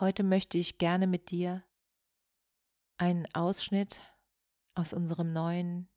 Heute 0.00 0.22
möchte 0.22 0.58
ich 0.58 0.78
gerne 0.78 1.08
mit 1.08 1.32
dir 1.32 1.64
einen 2.98 3.26
Ausschnitt 3.34 4.00
aus 4.76 4.92
unserem 4.92 5.32
neuen 5.32 5.88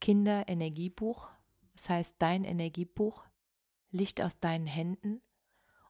Kinderenergiebuch, 0.00 1.30
das 1.72 1.88
heißt 1.88 2.14
Dein 2.20 2.44
Energiebuch, 2.44 3.24
Licht 3.90 4.22
aus 4.22 4.38
deinen 4.38 4.68
Händen 4.68 5.20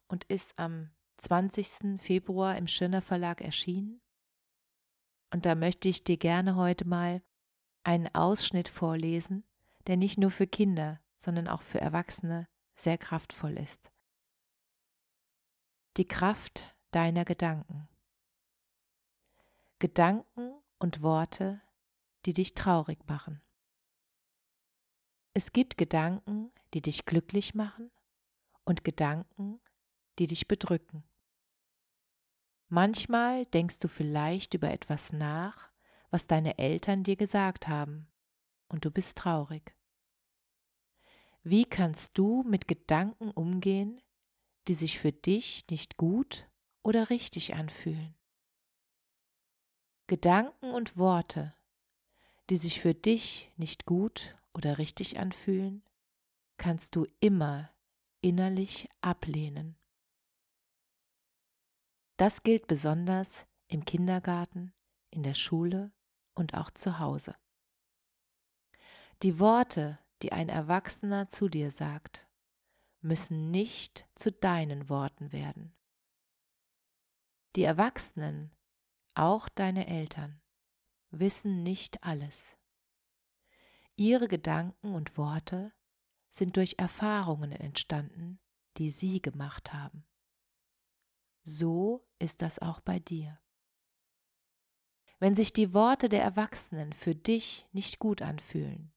und 0.07 0.23
ist 0.23 0.57
am 0.57 0.89
20. 1.17 2.01
Februar 2.01 2.57
im 2.57 2.65
Schirner 2.65 3.03
Verlag 3.03 3.41
erschienen. 3.41 4.01
Und 5.31 5.45
da 5.45 5.53
möchte 5.53 5.87
ich 5.87 6.03
dir 6.03 6.17
gerne 6.17 6.55
heute 6.55 6.87
mal 6.87 7.21
einen 7.83 8.07
Ausschnitt 8.15 8.69
vorlesen, 8.69 9.43
der 9.85 9.97
nicht 9.97 10.17
nur 10.17 10.31
für 10.31 10.47
Kinder, 10.47 10.99
sondern 11.19 11.47
auch 11.47 11.61
für 11.61 11.79
Erwachsene 11.79 12.47
sehr 12.73 12.97
kraftvoll 12.97 13.55
ist. 13.59 13.91
Die 15.97 16.05
Kraft 16.05 16.75
deiner 16.91 17.23
Gedanken. 17.23 17.87
Gedanken 19.79 20.53
und 20.77 21.01
Worte, 21.01 21.61
die 22.25 22.33
dich 22.33 22.53
traurig 22.53 23.07
machen. 23.07 23.41
Es 25.33 25.53
gibt 25.53 25.77
Gedanken, 25.77 26.51
die 26.73 26.81
dich 26.81 27.05
glücklich 27.05 27.55
machen 27.55 27.91
und 28.65 28.83
Gedanken, 28.83 29.61
die 30.19 30.27
dich 30.27 30.49
bedrücken. 30.49 31.05
Manchmal 32.67 33.45
denkst 33.45 33.79
du 33.79 33.87
vielleicht 33.87 34.53
über 34.53 34.71
etwas 34.71 35.13
nach, 35.13 35.71
was 36.09 36.27
deine 36.27 36.57
Eltern 36.57 37.05
dir 37.05 37.15
gesagt 37.15 37.69
haben, 37.69 38.11
und 38.67 38.83
du 38.83 38.91
bist 38.91 39.17
traurig. 39.17 39.73
Wie 41.43 41.63
kannst 41.63 42.17
du 42.17 42.43
mit 42.43 42.67
Gedanken 42.67 43.31
umgehen, 43.31 44.01
die 44.67 44.73
sich 44.73 44.99
für 44.99 45.11
dich 45.11 45.65
nicht 45.69 45.97
gut 45.97 46.47
oder 46.83 47.09
richtig 47.09 47.53
anfühlen? 47.55 48.15
Gedanken 50.07 50.71
und 50.71 50.97
Worte, 50.97 51.55
die 52.49 52.57
sich 52.57 52.79
für 52.79 52.93
dich 52.93 53.51
nicht 53.57 53.85
gut 53.85 54.35
oder 54.53 54.77
richtig 54.77 55.17
anfühlen, 55.17 55.83
kannst 56.57 56.95
du 56.95 57.05
immer 57.19 57.71
innerlich 58.21 58.89
ablehnen. 59.01 59.77
Das 62.17 62.43
gilt 62.43 62.67
besonders 62.67 63.45
im 63.67 63.83
Kindergarten, 63.83 64.73
in 65.09 65.23
der 65.23 65.33
Schule 65.33 65.91
und 66.33 66.53
auch 66.53 66.71
zu 66.71 66.99
Hause. 66.99 67.35
Die 69.21 69.39
Worte, 69.39 69.99
die 70.21 70.31
ein 70.31 70.49
Erwachsener 70.49 71.27
zu 71.27 71.49
dir 71.49 71.71
sagt, 71.71 72.24
müssen 73.05 73.51
nicht 73.51 74.09
zu 74.15 74.31
deinen 74.31 74.89
Worten 74.89 75.31
werden. 75.31 75.75
Die 77.55 77.61
Erwachsenen, 77.61 78.51
auch 79.13 79.47
deine 79.47 79.87
Eltern, 79.87 80.41
wissen 81.11 81.61
nicht 81.61 82.03
alles. 82.03 82.57
Ihre 83.95 84.27
Gedanken 84.27 84.95
und 84.95 85.17
Worte 85.17 85.71
sind 86.31 86.57
durch 86.57 86.75
Erfahrungen 86.79 87.51
entstanden, 87.51 88.39
die 88.77 88.89
sie 88.89 89.21
gemacht 89.21 89.71
haben. 89.71 90.05
So 91.43 92.05
ist 92.17 92.41
das 92.41 92.57
auch 92.57 92.81
bei 92.81 92.99
dir. 92.99 93.39
Wenn 95.19 95.35
sich 95.35 95.53
die 95.53 95.73
Worte 95.73 96.09
der 96.09 96.23
Erwachsenen 96.23 96.91
für 96.91 97.13
dich 97.13 97.67
nicht 97.71 97.99
gut 97.99 98.23
anfühlen, 98.23 98.91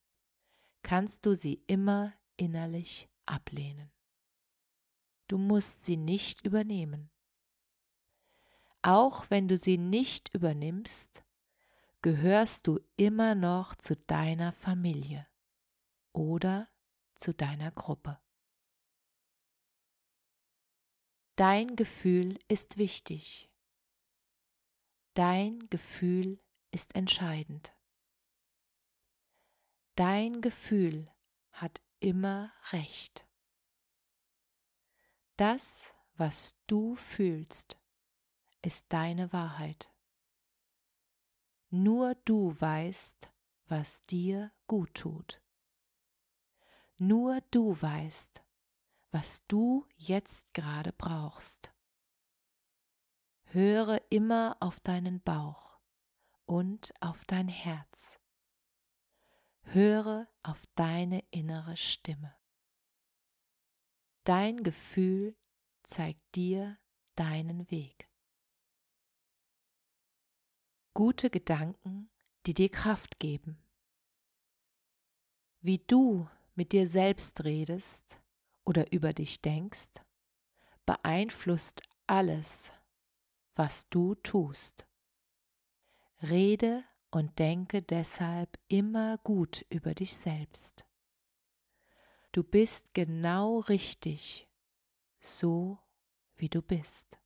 kannst 0.82 1.26
du 1.26 1.34
sie 1.34 1.62
immer 1.66 2.14
innerlich 2.38 3.08
ablehnen. 3.26 3.92
Du 5.28 5.39
musst 5.39 5.84
sie 5.84 5.97
nicht 5.97 6.44
übernehmen. 6.44 7.11
Auch 8.83 9.28
wenn 9.28 9.47
du 9.47 9.59
sie 9.59 9.77
nicht 9.77 10.34
übernimmst, 10.34 11.22
gehörst 12.00 12.66
du 12.66 12.81
immer 12.97 13.34
noch 13.34 13.75
zu 13.75 13.97
deiner 13.97 14.53
Familie 14.53 15.27
oder 16.12 16.69
zu 17.15 17.34
deiner 17.34 17.71
Gruppe. 17.71 18.19
Dein 21.37 21.77
Gefühl 21.77 22.39
ist 22.49 22.78
wichtig. 22.78 23.50
Dein 25.15 25.69
Gefühl 25.69 26.41
ist 26.71 26.95
entscheidend. 26.95 27.75
Dein 29.95 30.41
Gefühl 30.41 31.12
hat 31.53 31.83
immer 32.00 32.53
Recht. 32.72 33.28
Das, 35.38 35.94
was 36.16 36.59
du 36.66 36.97
fühlst, 36.97 37.76
ist 38.60 38.93
deine 38.93 39.32
Wahrheit. 39.32 39.88
Nur 41.71 42.16
du 42.25 42.60
weißt, 42.60 43.31
was 43.66 44.03
dir 44.03 44.50
gut 44.66 44.93
tut. 44.94 45.41
Nur 46.97 47.41
du 47.53 47.81
weißt, 47.81 48.43
was 49.12 49.47
du 49.47 49.87
jetzt 49.94 50.54
gerade 50.54 50.93
brauchst. 50.93 51.72
Höre 53.44 54.00
immer 54.10 54.56
auf 54.59 54.81
deinen 54.81 55.21
Bauch 55.21 55.78
und 56.47 56.93
auf 57.00 57.25
dein 57.27 57.47
Herz. 57.47 58.19
Höre 59.62 60.27
auf 60.43 60.60
deine 60.75 61.22
innere 61.31 61.77
Stimme. 61.77 62.38
Dein 64.28 64.62
Gefühl 64.62 65.34
zeigt 65.83 66.34
dir 66.37 66.77
deinen 67.16 67.71
Weg 67.71 68.09
gute 70.99 71.31
Gedanken, 71.31 72.11
die 72.44 72.55
dir 72.55 72.69
Kraft 72.69 73.21
geben. 73.21 73.62
Wie 75.61 75.78
du 75.78 76.28
mit 76.56 76.72
dir 76.72 76.89
selbst 76.89 77.44
redest 77.44 78.19
oder 78.65 78.91
über 78.91 79.12
dich 79.12 79.41
denkst, 79.41 79.93
beeinflusst 80.87 81.83
alles, 82.09 82.72
was 83.55 83.89
du 83.91 84.16
tust. 84.16 84.89
Rede 86.21 86.83
und 87.12 87.39
denke 87.39 87.81
deshalb 87.81 88.59
immer 88.66 89.19
gut 89.19 89.65
über 89.71 89.95
dich 89.95 90.16
selbst. 90.16 90.88
Du 92.38 92.44
bist 92.44 92.94
genau 92.94 93.59
richtig, 93.59 94.49
so 95.19 95.76
wie 96.36 96.48
du 96.48 96.62
bist. 96.62 97.18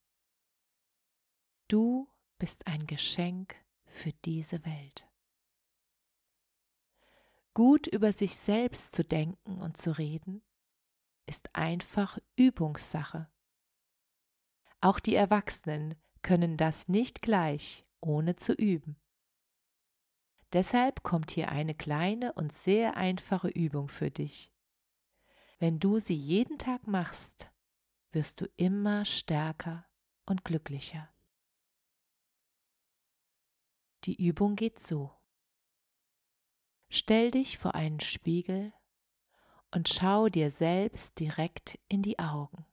Du 1.68 2.08
bist 2.38 2.66
ein 2.66 2.86
Geschenk 2.86 3.54
für 3.84 4.14
diese 4.24 4.64
Welt. 4.64 5.06
Gut 7.52 7.86
über 7.88 8.14
sich 8.14 8.34
selbst 8.36 8.94
zu 8.94 9.04
denken 9.04 9.60
und 9.60 9.76
zu 9.76 9.90
reden, 9.98 10.40
ist 11.26 11.54
einfach 11.54 12.18
Übungssache. 12.36 13.30
Auch 14.80 14.98
die 14.98 15.14
Erwachsenen 15.14 15.94
können 16.22 16.56
das 16.56 16.88
nicht 16.88 17.20
gleich, 17.20 17.84
ohne 18.00 18.36
zu 18.36 18.54
üben. 18.54 18.96
Deshalb 20.54 21.02
kommt 21.02 21.30
hier 21.30 21.50
eine 21.50 21.74
kleine 21.74 22.32
und 22.32 22.54
sehr 22.54 22.96
einfache 22.96 23.48
Übung 23.48 23.88
für 23.88 24.10
dich. 24.10 24.48
Wenn 25.62 25.78
du 25.78 26.00
sie 26.00 26.16
jeden 26.16 26.58
Tag 26.58 26.88
machst, 26.88 27.48
wirst 28.10 28.40
du 28.40 28.46
immer 28.56 29.04
stärker 29.04 29.86
und 30.26 30.44
glücklicher. 30.44 31.08
Die 34.02 34.20
Übung 34.20 34.56
geht 34.56 34.80
so. 34.80 35.16
Stell 36.88 37.30
dich 37.30 37.58
vor 37.58 37.76
einen 37.76 38.00
Spiegel 38.00 38.72
und 39.70 39.88
schau 39.88 40.28
dir 40.28 40.50
selbst 40.50 41.20
direkt 41.20 41.78
in 41.86 42.02
die 42.02 42.18
Augen. 42.18 42.66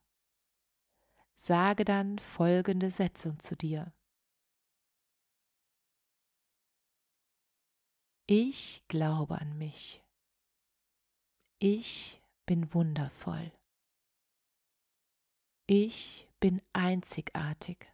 Sage 1.36 1.86
dann 1.86 2.18
folgende 2.18 2.90
Sätze 2.90 3.38
zu 3.38 3.56
dir. 3.56 3.94
Ich 8.26 8.84
glaube 8.88 9.40
an 9.40 9.60
mich. 9.60 10.04
Ich 11.60 12.20
bin 12.50 12.74
wundervoll. 12.74 13.52
Ich 15.68 16.28
bin 16.40 16.64
einzigartig. 16.74 17.94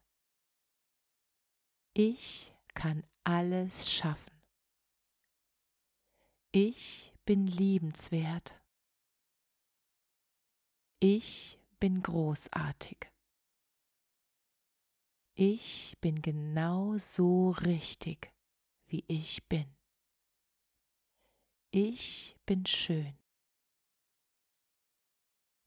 Ich 1.94 2.56
kann 2.74 3.04
alles 3.26 3.92
schaffen. 3.92 4.32
Ich 6.54 7.14
bin 7.26 7.48
liebenswert. 7.48 8.58
Ich 11.02 11.60
bin 11.82 12.02
großartig. 12.02 13.12
Ich 15.34 15.98
bin 16.00 16.22
genau 16.22 16.98
so 16.98 17.50
richtig, 17.50 18.32
wie 18.88 19.04
ich 19.10 19.46
bin. 19.50 19.66
Ich 21.72 22.38
bin 22.46 22.66
schön. 22.66 23.18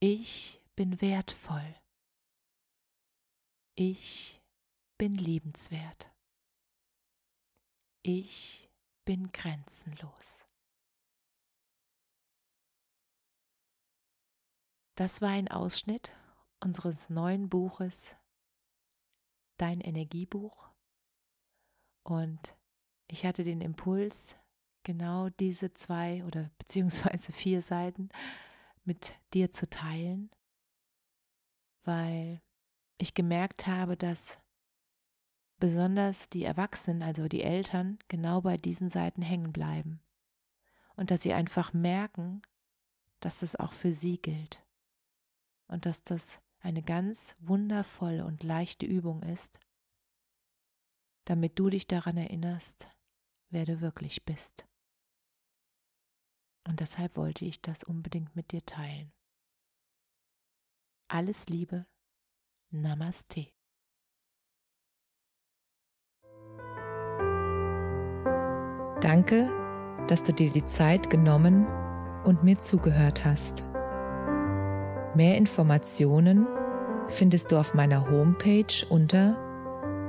Ich 0.00 0.62
bin 0.77 1.00
wertvoll. 1.00 1.75
Ich 3.75 4.41
bin 4.97 5.17
liebenswert. 5.17 6.09
Ich 8.03 8.71
bin 9.05 9.33
grenzenlos. 9.33 10.47
Das 14.95 15.21
war 15.21 15.31
ein 15.31 15.49
Ausschnitt 15.49 16.15
unseres 16.61 17.11
neuen 17.11 17.49
Buches 17.49 18.15
Dein 19.56 19.81
Energiebuch 19.81 20.71
und 22.05 22.56
ich 23.09 23.27
hatte 23.27 23.43
den 23.43 23.61
Impuls, 23.61 24.37
genau 24.85 25.31
diese 25.31 25.75
zwei 25.75 26.25
oder 26.25 26.50
beziehungsweise 26.59 27.33
vier 27.33 27.62
Seiten 27.62 28.11
mit 28.84 29.14
dir 29.34 29.50
zu 29.50 29.69
teilen, 29.69 30.30
weil 31.84 32.40
ich 32.98 33.14
gemerkt 33.14 33.66
habe, 33.66 33.96
dass 33.96 34.38
besonders 35.58 36.28
die 36.28 36.44
Erwachsenen, 36.44 37.02
also 37.02 37.28
die 37.28 37.42
Eltern, 37.42 37.98
genau 38.08 38.40
bei 38.40 38.56
diesen 38.56 38.90
Seiten 38.90 39.22
hängen 39.22 39.52
bleiben 39.52 40.00
und 40.96 41.10
dass 41.10 41.22
sie 41.22 41.32
einfach 41.32 41.72
merken, 41.72 42.42
dass 43.20 43.40
das 43.40 43.56
auch 43.56 43.72
für 43.72 43.92
sie 43.92 44.19
gilt 44.19 44.64
und 45.66 45.86
dass 45.86 46.04
das 46.04 46.40
eine 46.60 46.82
ganz 46.82 47.36
wundervolle 47.38 48.25
und 48.25 48.42
leichte 48.42 48.86
Übung 48.86 49.22
ist, 49.22 49.58
damit 51.25 51.58
du 51.58 51.70
dich 51.70 51.86
daran 51.86 52.16
erinnerst, 52.16 52.88
wer 53.50 53.64
du 53.64 53.80
wirklich 53.80 54.25
bist. 54.25 54.68
Und 56.69 56.81
deshalb 56.81 57.17
wollte 57.17 57.47
ich 57.47 57.62
das 57.62 57.82
unbedingt 57.82 58.37
mit 58.37 58.53
dir 58.53 58.62
teilen. 58.65 59.11
Alles 61.09 61.49
Liebe, 61.49 61.87
Namaste. 62.70 63.49
Danke, 69.00 69.49
dass 70.09 70.23
du 70.25 70.35
dir 70.35 70.53
die 70.53 70.67
Zeit 70.67 71.09
genommen 71.09 71.67
und 72.25 72.44
mir 72.44 72.59
zugehört 72.59 73.25
hast. 73.25 73.64
Mehr 75.14 75.38
Informationen 75.38 76.47
findest 77.09 77.50
du 77.50 77.56
auf 77.56 77.73
meiner 77.73 78.11
Homepage 78.11 78.85
unter 78.91 79.38